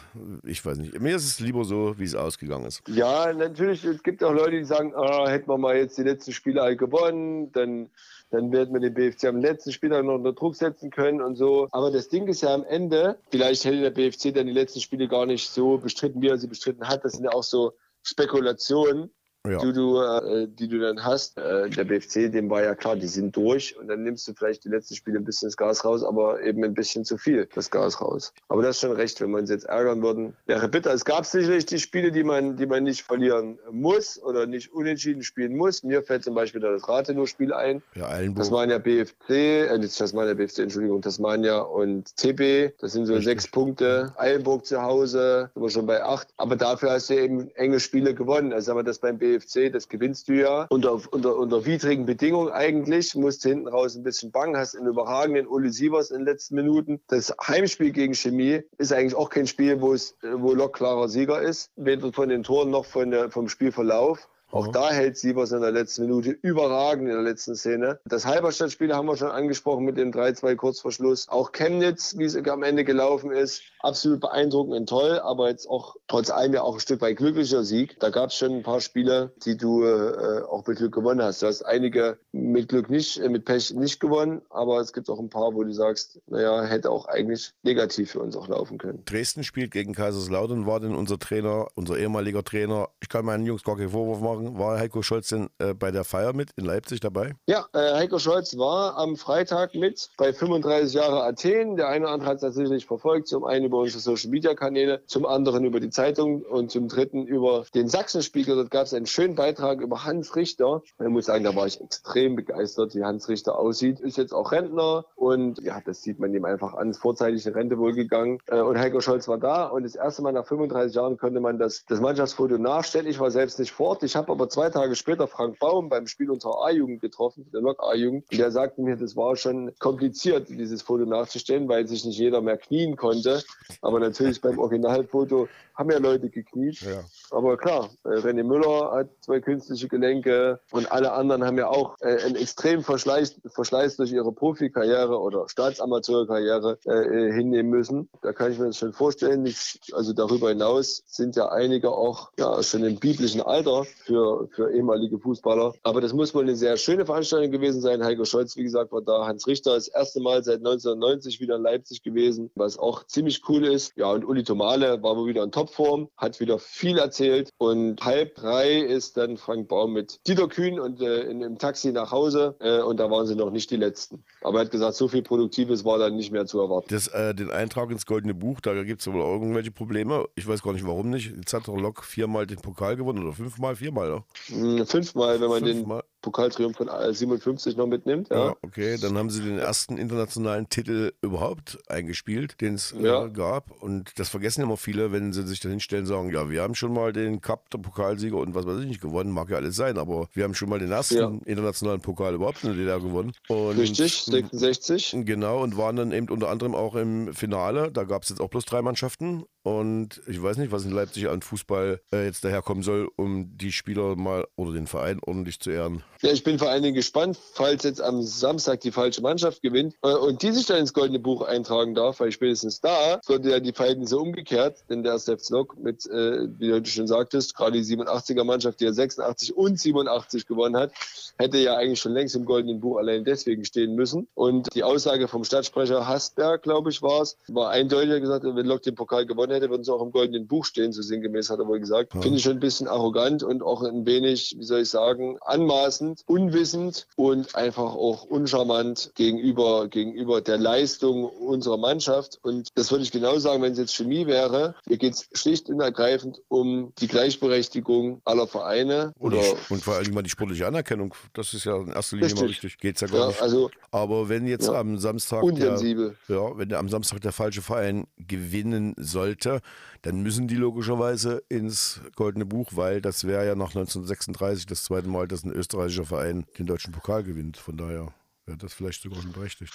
[0.44, 1.00] ich weiß nicht.
[1.00, 2.84] Mir ist es lieber so, wie es ausgegangen ist.
[2.88, 6.34] Ja, natürlich, es gibt auch Leute, die sagen, ah, hätten wir mal jetzt die letzten
[6.34, 7.90] Spiele alle gewonnen, dann
[8.30, 11.68] dann werden wir den BFC am letzten Spieltag noch unter Druck setzen können und so.
[11.72, 15.08] Aber das Ding ist ja am Ende, vielleicht hätte der BFC dann die letzten Spiele
[15.08, 17.06] gar nicht so bestritten, wie er sie bestritten hat.
[17.06, 19.12] Das sind ja auch so Spekulationen
[19.46, 19.58] ja.
[19.60, 21.38] die, du, äh, die du dann hast.
[21.38, 24.64] Äh, der BFC, dem war ja klar, die sind durch und dann nimmst du vielleicht
[24.66, 27.72] die letzten Spiele ein bisschen das Gas raus, aber eben ein bisschen zu viel das
[27.72, 28.34] Gas raus.
[28.50, 30.36] Aber das ist schon recht, wenn wir uns jetzt ärgern würden.
[30.46, 30.94] Wäre bitter.
[30.94, 35.24] Es gab sicherlich die Spiele, die man, die man nicht verlieren muss oder nicht unentschieden
[35.24, 35.84] spielen muss.
[35.84, 37.82] Mir fällt zum Beispiel da das Rathenow-Spiel ein.
[37.96, 38.38] Ja, Eilenburg.
[38.38, 42.74] Das waren ja BFC, äh, das waren ja BFC, Entschuldigung, Tasmania und TB.
[42.80, 43.26] Das sind so Richtig.
[43.26, 44.14] sechs Punkte.
[44.18, 46.28] Eilenburg zu Hause, sind wir schon bei acht.
[46.38, 48.54] Aber dafür hast du eben enge Spiele gewonnen.
[48.54, 52.06] Also haben wir das beim BFC BFC, das gewinnst du ja unter, unter, unter widrigen
[52.06, 56.26] Bedingungen eigentlich, musst hinten raus ein bisschen bangen, hast einen überragenden Uli Sievers in den
[56.26, 57.02] letzten Minuten.
[57.08, 61.42] Das Heimspiel gegen Chemie ist eigentlich auch kein Spiel, wo es wo Lok klarer Sieger
[61.42, 64.28] ist, weder von den Toren noch von der, vom Spielverlauf.
[64.52, 68.00] Auch da hält Sievers in der letzten Minute überragend in der letzten Szene.
[68.06, 71.28] Das Halberstadt-Spiel haben wir schon angesprochen mit dem 3-2 Kurzverschluss.
[71.28, 75.96] Auch Chemnitz, wie es am Ende gelaufen ist, absolut beeindruckend und toll, aber jetzt auch
[76.08, 78.00] trotz allem ja auch ein Stück weit glücklicher Sieg.
[78.00, 81.42] Da gab es schon ein paar Spiele, die du äh, auch mit Glück gewonnen hast.
[81.42, 85.20] Du hast einige mit Glück nicht, äh, mit Pech nicht gewonnen, aber es gibt auch
[85.20, 89.04] ein paar, wo du sagst, naja, hätte auch eigentlich negativ für uns auch laufen können.
[89.06, 93.64] Dresden spielt gegen Kaiserslautern, war denn unser Trainer, unser ehemaliger Trainer, ich kann meinen Jungs
[93.64, 97.00] gar keinen Vorwurf machen, war Heiko Scholz denn äh, bei der Feier mit in Leipzig
[97.00, 97.34] dabei?
[97.48, 101.76] Ja, äh, Heiko Scholz war am Freitag mit bei 35 Jahre Athen.
[101.76, 105.02] Der eine oder andere hat es natürlich verfolgt, zum einen über unsere Social Media Kanäle,
[105.08, 108.56] zum anderen über die Zeitung und zum dritten über den Sachsenspiegel.
[108.56, 110.82] Dort gab es einen schönen Beitrag über Hans Richter.
[111.00, 114.00] Ich muss sagen, da war ich extrem begeistert, wie Hans Richter aussieht.
[114.00, 116.92] Ist jetzt auch Rentner und ja, das sieht man ihm einfach an.
[116.92, 118.40] Ist vorzeitig in Rente wohl gegangen.
[118.48, 121.58] Äh, und Heiko Scholz war da und das erste Mal nach 35 Jahren konnte man
[121.58, 123.08] das, das Mannschaftsfoto nachstellen.
[123.08, 124.04] Ich war selbst nicht vor Ort.
[124.04, 127.82] Ich habe aber zwei Tage später Frank Baum beim Spiel unserer A-Jugend getroffen, der Lok
[127.84, 128.26] A-Jugend.
[128.32, 132.58] Der sagte mir, das war schon kompliziert, dieses Foto nachzustellen, weil sich nicht jeder mehr
[132.58, 133.44] knien konnte.
[133.82, 136.82] Aber natürlich beim Originalfoto haben ja Leute gekniet.
[136.82, 137.04] Ja.
[137.32, 141.96] Aber klar, äh, René Müller hat zwei künstliche Gelenke und alle anderen haben ja auch
[142.02, 148.10] äh, einen extremen Verschleiß, Verschleiß durch ihre Profikarriere oder Staatsamateurkarriere äh, äh, hinnehmen müssen.
[148.22, 149.46] Da kann ich mir das schon vorstellen.
[149.46, 154.72] Ich, also darüber hinaus sind ja einige auch ja, schon im biblischen Alter für, für
[154.72, 155.74] ehemalige Fußballer.
[155.84, 158.04] Aber das muss wohl eine sehr schöne Veranstaltung gewesen sein.
[158.04, 159.28] Heiko Scholz, wie gesagt, war da.
[159.28, 163.66] Hans Richter das erste Mal seit 1990 wieder in Leipzig gewesen, was auch ziemlich cool
[163.66, 163.94] ist.
[163.96, 167.52] Ja, und Uli Tomale war wohl wieder in Topform, hat wieder viel erzählt.
[167.58, 171.92] Und halb drei ist dann Frank Baum mit Dieter Kühn und äh, in, im Taxi
[171.92, 172.56] nach Hause.
[172.60, 174.24] Äh, und da waren sie noch nicht die Letzten.
[174.42, 176.88] Aber er hat gesagt, so viel Produktives war dann nicht mehr zu erwarten.
[176.90, 180.26] Das, äh, den Eintrag ins Goldene Buch, da gibt es wohl irgendwelche Probleme.
[180.36, 181.36] Ich weiß gar nicht, warum nicht.
[181.36, 184.26] Jetzt hat doch Lok viermal den Pokal gewonnen oder fünfmal, viermal, oder?
[184.48, 186.02] Hm, fünfmal, wenn man fünfmal.
[186.02, 188.30] den Pokaltriumph von 57 noch mitnimmt.
[188.30, 188.48] Ja.
[188.48, 188.56] ja.
[188.62, 193.26] okay, dann haben sie den ersten internationalen Titel überhaupt eingespielt, den es ja.
[193.26, 193.72] äh, gab.
[193.82, 196.76] Und das vergessen immer viele, wenn sie sich da hinstellen und sagen, ja, wir haben
[196.76, 199.78] schon mal den Cup, der Pokalsieger und was weiß ich nicht gewonnen, mag ja alles
[199.78, 201.32] sein, aber wir haben schon mal den ersten ja.
[201.46, 203.32] internationalen Pokal überhaupt in der DDR gewonnen.
[203.48, 205.16] Und, Richtig, 66.
[205.24, 207.90] Genau, und waren dann eben unter anderem auch im Finale.
[207.92, 209.46] Da gab es jetzt auch bloß drei Mannschaften.
[209.64, 213.74] Und ich weiß nicht, was in Leipzig an Fußball äh, jetzt daherkommen soll, um die
[213.74, 216.04] Spieler mal oder den Verein ordentlich zu ehren.
[216.22, 219.96] Ja, ich bin vor allen Dingen gespannt, falls jetzt am Samstag die falsche Mannschaft gewinnt
[220.04, 223.60] äh, und die sich dann ins Goldene Buch eintragen darf, weil spätestens da sollte ja
[223.60, 227.74] die Verhältnisse umgekehrt, denn der erste FC Lok mit, äh, wie du schon sagtest, gerade
[227.74, 230.92] die 87er Mannschaft, die ja 86 und 87 gewonnen hat,
[231.38, 234.28] hätte ja eigentlich schon längst im Goldenen Buch allein deswegen stehen müssen.
[234.34, 238.82] Und die Aussage vom Stadtsprecher Hasberg, glaube ich, war es, war eindeutig gesagt, wenn Lok
[238.82, 241.68] den Pokal gewonnen hätte, würden sie auch im Goldenen Buch stehen, so sinngemäß hat er
[241.68, 242.14] wohl gesagt.
[242.14, 242.22] Ja.
[242.22, 246.07] Finde ich schon ein bisschen arrogant und auch ein wenig, wie soll ich sagen, anmaßend,
[246.26, 252.40] unwissend und einfach auch uncharmant gegenüber, gegenüber der Leistung unserer Mannschaft.
[252.44, 254.76] Und das würde ich genau sagen, wenn es jetzt Chemie wäre.
[254.88, 259.14] Hier geht es schlicht und ergreifend um die Gleichberechtigung aller Vereine.
[259.20, 261.14] Oder und vor allem mal die sportliche Anerkennung.
[261.34, 262.42] Das ist ja in erster Linie richtig.
[262.42, 262.78] mal wichtig.
[262.78, 263.42] Geht es ja gar ja, nicht.
[263.42, 265.80] Also, Aber wenn jetzt ja, am Samstag der,
[266.28, 269.62] ja, wenn am Samstag der falsche Verein gewinnen sollte,
[270.02, 275.08] dann müssen die logischerweise ins Goldene Buch, weil das wäre ja nach 1936 das zweite
[275.08, 277.58] Mal, dass ein österreichischer Verein den deutschen Pokal gewinnt.
[277.58, 278.14] Von daher
[278.46, 279.74] wäre das vielleicht sogar schon berechtigt.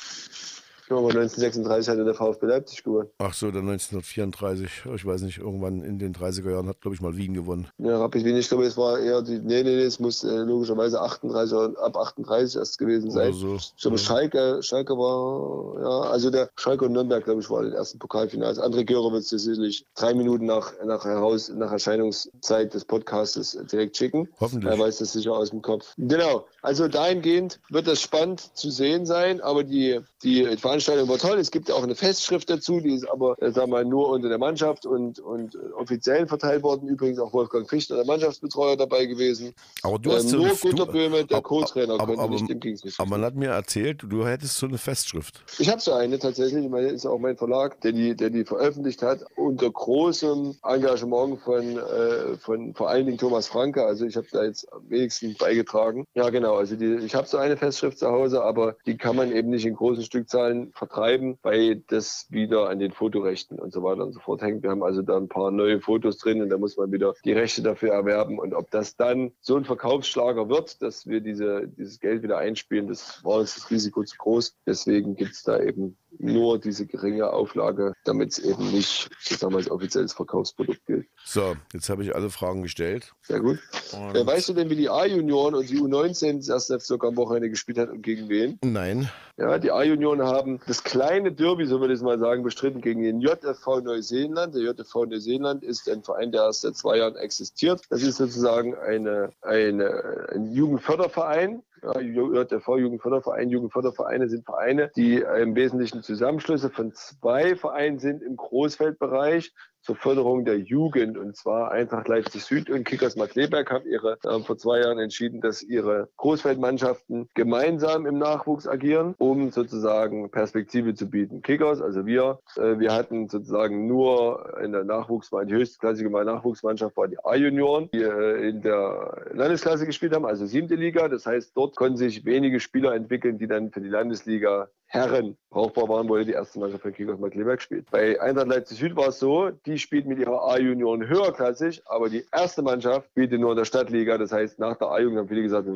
[0.98, 3.08] Aber 1936 hatte der VfB Leipzig gewonnen.
[3.18, 4.84] Ach so, dann 1934.
[4.94, 7.68] Ich weiß nicht, irgendwann in den 30er Jahren hat, glaube ich, mal Wien gewonnen.
[7.78, 9.38] Ja, Rapid Wien, ich glaube, es war eher die.
[9.38, 13.32] Nee, nee, nee, es muss äh, logischerweise 38 oder ab 38 erst gewesen sein.
[13.32, 13.56] So.
[13.56, 14.02] Ich glaube, ja.
[14.02, 18.58] Schalke, Schalke war, ja, also der Schalke und Nürnberg, glaube ich, war den ersten Pokalfinals.
[18.58, 23.96] André Görer wird es sicherlich drei Minuten nach, nach, heraus, nach Erscheinungszeit des Podcastes direkt
[23.96, 24.28] schicken.
[24.40, 24.70] Hoffentlich.
[24.70, 25.94] Er weiß das sicher aus dem Kopf.
[25.96, 26.46] Genau.
[26.62, 31.38] Also dahingehend wird das spannend zu sehen sein, aber die, die Veranstaltung war toll.
[31.38, 34.28] Es gibt auch eine Festschrift dazu, die ist aber, äh, sagen wir mal, nur unter
[34.28, 36.88] der Mannschaft und, und äh, offiziell verteilt worden.
[36.88, 39.54] Übrigens auch Wolfgang Fichtner, der Mannschaftsbetreuer, dabei gewesen.
[39.82, 43.10] Aber du hast ähm, nur Gunter Böhme, der Co-Trainer, konnte aber, nicht dem Kings Aber
[43.10, 45.42] man hat mir erzählt, du hättest so eine Festschrift.
[45.58, 46.64] Ich habe so eine tatsächlich.
[46.64, 51.40] Ich meine, ist auch mein Verlag, der die, der die veröffentlicht hat, unter großem Engagement
[51.40, 53.84] von, äh, von vor allen Dingen Thomas Franke.
[53.84, 56.06] Also ich habe da jetzt am wenigsten beigetragen.
[56.14, 56.56] Ja, genau.
[56.56, 59.66] Also die, ich habe so eine Festschrift zu Hause, aber die kann man eben nicht
[59.66, 64.20] in großen Stückzahlen vertreiben, weil das wieder an den Fotorechten und so weiter und so
[64.20, 64.62] fort hängt.
[64.62, 67.32] Wir haben also da ein paar neue Fotos drin und da muss man wieder die
[67.32, 68.38] Rechte dafür erwerben.
[68.38, 72.88] Und ob das dann so ein Verkaufsschlager wird, dass wir diese, dieses Geld wieder einspielen,
[72.88, 74.56] das war das Risiko zu groß.
[74.66, 79.50] Deswegen gibt es da eben nur diese geringe Auflage, damit es eben nicht, ich sag
[79.50, 81.06] mal, als offizielles Verkaufsprodukt gilt.
[81.24, 83.12] So, jetzt habe ich alle Fragen gestellt.
[83.22, 83.58] Sehr gut.
[83.92, 87.50] Äh, weißt du denn, wie die A-Junioren und die U19 das erste FC am Wochenende
[87.50, 88.58] gespielt hat und gegen wen?
[88.64, 89.10] Nein.
[89.38, 93.02] Ja, die A-Junioren haben das kleine Derby, so würde ich es mal sagen, bestritten gegen
[93.02, 94.54] den JFV Neuseeland.
[94.54, 97.82] Der JFV Neuseeland ist ein Verein, der erst seit zwei Jahren existiert.
[97.90, 105.54] Das ist sozusagen eine, eine, ein Jugendförderverein ja, JV, Jugendförderverein, Jugendfördervereine sind Vereine, die im
[105.54, 111.18] Wesentlichen Zusammenschlüsse von zwei Vereinen sind im Großfeldbereich zur Förderung der Jugend.
[111.18, 115.40] Und zwar Eintracht Leipzig Süd und Kickers Markleberg haben ihre äh, vor zwei Jahren entschieden,
[115.40, 121.42] dass ihre Großfeldmannschaften gemeinsam im Nachwuchs agieren, um sozusagen Perspektive zu bieten.
[121.42, 127.08] Kickers, also wir, äh, wir hatten sozusagen nur in der Nachwuchsmannschaft, die höchstklassige Nachwuchsmannschaft war
[127.08, 131.08] die A-Junioren, die äh, in der Landesklasse gespielt haben, also siebte Liga.
[131.08, 135.88] Das heißt, dort konnten sich wenige Spieler entwickeln, die dann für die Landesliga Herren brauchbar
[135.88, 137.90] waren, er die erste Mannschaft von Kickers Markleberg spielt.
[137.90, 142.26] Bei Eintracht Leipzig Süd war es so, die spielt mit ihrer A-Junioren höherklassig, aber die
[142.30, 144.18] erste Mannschaft spielte nur in der Stadtliga.
[144.18, 145.66] Das heißt, nach der A-Jugend haben viele gesagt,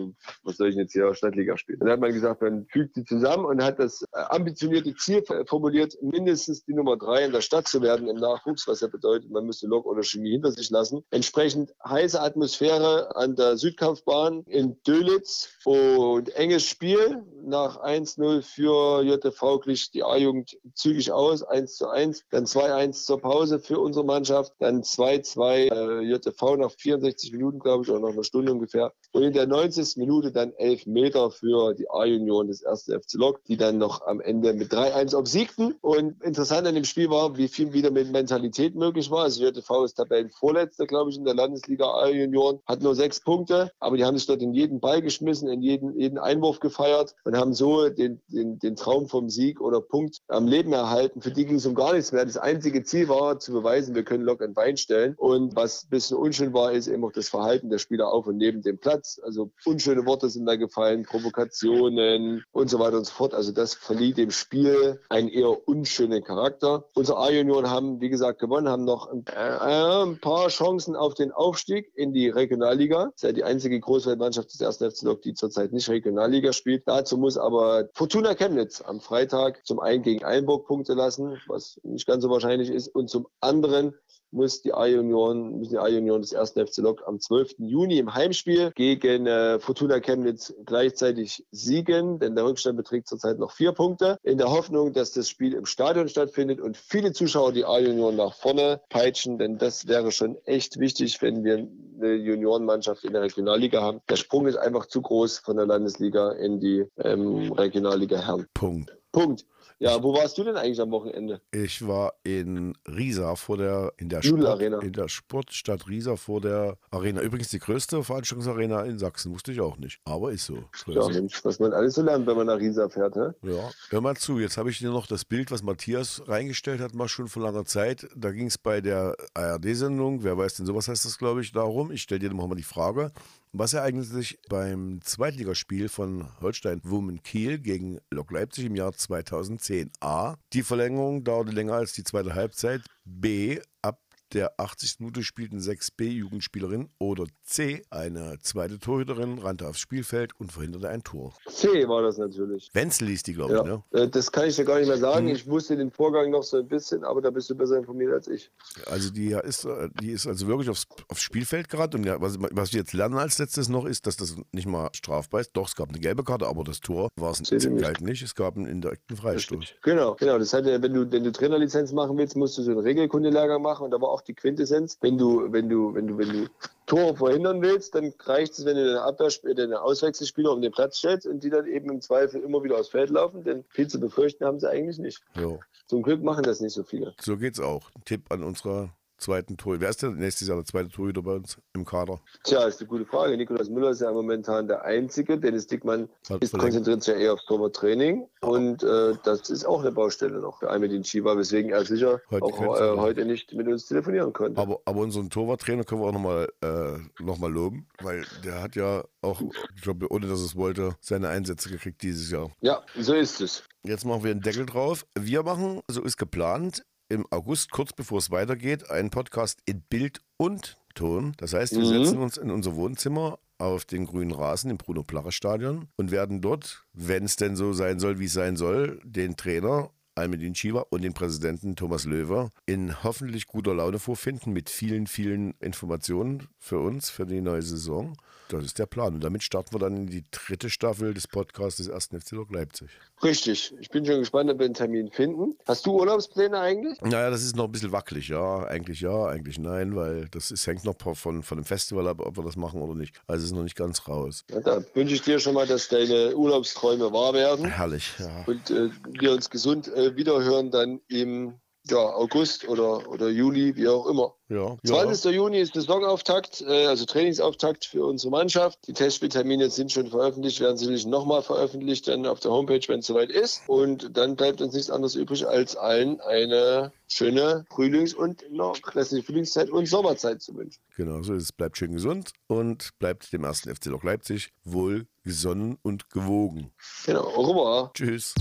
[0.42, 1.78] was soll ich jetzt hier Stadtliga spielen?
[1.80, 6.64] Dann hat man gesagt, man fügt sie zusammen und hat das ambitionierte Ziel formuliert, mindestens
[6.64, 9.66] die Nummer drei in der Stadt zu werden im Nachwuchs, was ja bedeutet, man müsste
[9.66, 11.02] Lok oder Chemie hinter sich lassen.
[11.10, 19.60] Entsprechend heiße Atmosphäre an der Südkampfbahn in Dölitz und enges Spiel nach 1-0 für JTV
[19.60, 24.52] glich die A-Jugend zügig aus, 1 zu 1, dann 2-1 zur Pause für unsere Mannschaft,
[24.58, 28.92] dann 2-2 äh, JTV nach 64 Minuten, glaube ich, oder nach einer Stunde ungefähr.
[29.12, 29.96] Und in der 90.
[29.96, 34.20] Minute dann 11 Meter für die A-Union des ersten FC Lok, die dann noch am
[34.20, 35.74] Ende mit 3-1 obsiegten.
[35.80, 39.24] Und interessant an dem Spiel war, wie viel wieder mit Mentalität möglich war.
[39.24, 43.96] Also JTV ist Tabellenvorletzter, glaube ich, in der Landesliga A-Union, hat nur sechs Punkte, aber
[43.96, 47.54] die haben sich dort in jeden Ball geschmissen, in jeden, jeden Einwurf gefeiert und haben
[47.54, 51.20] so den, den, den Traum Traum vom Sieg oder Punkt am Leben erhalten.
[51.20, 52.24] Für die ging es um gar nichts mehr.
[52.24, 55.14] Das einzige Ziel war zu beweisen, wir können Lok ein Bein stellen.
[55.18, 58.38] Und was ein bisschen unschön war, ist eben auch das Verhalten der Spieler auf und
[58.38, 59.20] neben dem Platz.
[59.22, 63.34] Also unschöne Worte sind da gefallen, Provokationen und so weiter und so fort.
[63.34, 66.86] Also das verlieh dem Spiel einen eher unschönen Charakter.
[66.94, 71.92] Unsere A-Junioren haben, wie gesagt, gewonnen, haben noch ein, äh, paar Chancen auf den Aufstieg
[71.94, 73.04] in die Regionalliga.
[73.04, 76.84] Das ist ja die einzige Großweltmannschaft des ersten FC Lok, die zurzeit nicht Regionalliga spielt.
[76.86, 82.06] Dazu muss aber Fortuna Chemnitz am Freitag zum einen gegen Einburg Punkte lassen, was nicht
[82.06, 83.94] ganz so wahrscheinlich ist, und zum anderen
[84.30, 87.56] muss die A-Union, müssen die A-Union des ersten FC Lok am 12.
[87.58, 93.52] Juni im Heimspiel gegen äh, Fortuna Chemnitz gleichzeitig siegen, denn der Rückstand beträgt zurzeit noch
[93.52, 97.64] vier Punkte, in der Hoffnung, dass das Spiel im Stadion stattfindet und viele Zuschauer die
[97.64, 101.66] A-Union nach vorne peitschen, denn das wäre schon echt wichtig, wenn wir
[101.98, 104.00] eine Juniorenmannschaft in der Regionalliga haben.
[104.08, 108.46] Der Sprung ist einfach zu groß von der Landesliga in die ähm, Regionalliga Herren.
[108.54, 108.96] Punkt.
[109.12, 109.46] Punkt.
[109.78, 111.42] Ja, wo warst du denn eigentlich am Wochenende?
[111.52, 116.78] Ich war in Riesa vor der in der, Sport, in der Sportstadt Riesa vor der
[116.90, 117.20] Arena.
[117.20, 120.00] Übrigens die größte Veranstaltungsarena in Sachsen, wusste ich auch nicht.
[120.04, 120.58] Aber ist so.
[120.86, 123.32] Ja, Mensch, was man alles so lernt, wenn man nach Riesa fährt, hä?
[123.42, 126.94] Ja, hör mal zu, jetzt habe ich dir noch das Bild, was Matthias reingestellt hat,
[126.94, 128.08] mal schon vor langer Zeit.
[128.16, 131.90] Da ging es bei der ARD-Sendung, wer weiß denn sowas heißt das, glaube ich, darum.
[131.90, 133.12] Ich stelle dir nochmal die Frage.
[133.58, 139.92] Was ereignete sich beim Zweitligaspiel von Holstein Women Kiel gegen Lok Leipzig im Jahr 2010?
[140.00, 140.34] A.
[140.52, 142.82] Die Verlängerung dauerte länger als die zweite Halbzeit.
[143.06, 143.58] B.
[143.80, 143.98] Ab
[144.32, 145.00] der 80.
[145.00, 147.82] Minute spielten sechs B-Jugendspielerinnen oder C.
[147.90, 151.34] Eine zweite Torhüterin rannte aufs Spielfeld und verhinderte ein Tor.
[151.48, 152.70] C war das natürlich.
[152.72, 153.60] Wenzel liest die, glaube ja.
[153.60, 153.66] ich.
[153.66, 153.82] Ne?
[153.92, 155.28] Äh, das kann ich dir gar nicht mehr sagen.
[155.28, 155.34] Hm.
[155.34, 158.28] Ich wusste den Vorgang noch so ein bisschen, aber da bist du besser informiert als
[158.28, 158.50] ich.
[158.86, 162.36] Also die ist, äh, die ist also wirklich aufs, aufs Spielfeld gerade und ja, was,
[162.38, 165.50] was wir jetzt lernen als letztes noch ist, dass das nicht mal strafbar ist.
[165.52, 168.00] Doch, es gab eine gelbe Karte, aber das Tor war es nicht.
[168.00, 168.22] nicht.
[168.22, 169.74] Es gab einen indirekten Freistoß.
[169.82, 170.38] Genau, genau.
[170.38, 173.84] Das heißt, wenn du, wenn du Trainerlizenz machen willst, musst du so einen Regelkundelehrgang machen
[173.84, 174.98] und da war auch die Quintessenz.
[175.00, 176.48] Wenn du, wenn du, wenn du, wenn du
[176.86, 180.98] Tore verhindern willst, dann reicht es, wenn du den Abwehrspieler, den Auswechselspieler um den Platz
[180.98, 183.98] stellst und die dann eben im Zweifel immer wieder aufs Feld laufen, denn viel zu
[183.98, 185.22] befürchten haben sie eigentlich nicht.
[185.36, 185.60] Jo.
[185.86, 187.14] Zum Glück machen das nicht so viele.
[187.20, 187.90] So geht's auch.
[188.04, 189.82] Tipp an unsere zweiten Torhüter.
[189.82, 192.20] Wer ist denn nächstes Jahr der zweite Torhüter bei uns im Kader?
[192.44, 193.36] Tja, ist eine gute Frage.
[193.36, 195.38] Nikolaus Müller ist ja momentan der Einzige.
[195.38, 198.28] Dennis Dickmann Hat ist, konzentriert sich ja eher aufs Torwarttraining.
[198.40, 202.44] Und äh, das ist auch eine Baustelle noch für Ahmedin Chiba, weswegen er sicher Heute
[202.44, 204.60] auch äh, heute nicht mit uns telefonieren konnte.
[204.60, 208.76] Aber, aber unseren Torwarttrainer können wir auch nochmal äh, noch mal loben, weil der hat
[208.76, 209.42] ja auch,
[209.74, 212.50] ich glaube, ohne dass es wollte, seine Einsätze gekriegt dieses Jahr.
[212.60, 213.64] Ja, so ist es.
[213.82, 215.06] Jetzt machen wir einen Deckel drauf.
[215.18, 220.20] Wir machen, so ist geplant, im August, kurz bevor es weitergeht, einen Podcast in Bild
[220.36, 221.32] und Ton.
[221.38, 222.04] Das heißt, wir Mhm.
[222.04, 227.24] setzen uns in unser Wohnzimmer auf den grünen Rasen im Bruno-Plache-Stadion und werden dort, wenn
[227.24, 231.12] es denn so sein soll, wie es sein soll, den Trainer Almedin Chiva und den
[231.12, 237.26] Präsidenten Thomas Löwer in hoffentlich guter Laune vorfinden mit vielen, vielen Informationen für uns, für
[237.26, 238.16] die neue Saison.
[238.48, 239.14] Das ist der Plan.
[239.14, 242.10] Und damit starten wir dann in die dritte Staffel des Podcasts des 1.
[242.22, 242.88] FC Lok Leipzig.
[243.22, 243.74] Richtig.
[243.80, 245.56] Ich bin schon gespannt, ob wir einen Termin finden.
[245.66, 247.00] Hast du Urlaubspläne eigentlich?
[247.00, 248.64] Naja, das ist noch ein bisschen wackelig, ja.
[248.64, 252.36] Eigentlich ja, eigentlich nein, weil das ist, hängt noch von, von dem Festival ab, ob
[252.36, 253.14] wir das machen oder nicht.
[253.26, 254.44] Also es ist noch nicht ganz raus.
[254.50, 258.44] Ja, da wünsche ich dir schon mal, dass deine Urlaubsträume wahr werden Herrlich, ja.
[258.46, 261.54] und äh, wir uns gesund äh, wiederhören dann im
[261.88, 264.34] ja, August oder, oder Juli, wie auch immer.
[264.48, 265.34] Ja, 20.
[265.34, 268.86] Juni ist Saisonauftakt, äh, also Trainingsauftakt für unsere Mannschaft.
[268.86, 273.06] Die Testspieltermine sind schon veröffentlicht, werden sicherlich nochmal veröffentlicht dann auf der Homepage, wenn es
[273.06, 273.62] soweit ist.
[273.66, 279.24] Und dann bleibt uns nichts anderes übrig, als allen eine schöne Frühlings- und noch restliche
[279.24, 280.80] Frühlingszeit und Sommerzeit zu wünschen.
[280.96, 281.52] Genau, so ist es.
[281.52, 283.62] Bleibt schön gesund und bleibt dem 1.
[283.62, 286.72] FC Lok Leipzig wohl gesonnen und gewogen.
[287.04, 287.90] Genau, au revoir.
[287.92, 288.32] Tschüss.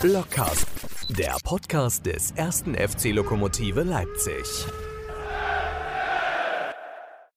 [0.00, 0.66] Blockcast,
[1.10, 4.66] der Podcast des ersten FC Lokomotive Leipzig.